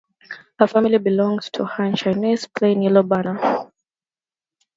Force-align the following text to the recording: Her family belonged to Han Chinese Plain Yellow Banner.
Her 0.57 0.65
family 0.65 0.97
belonged 0.97 1.43
to 1.53 1.63
Han 1.63 1.95
Chinese 1.95 2.47
Plain 2.47 2.81
Yellow 2.81 3.03
Banner. 3.03 3.69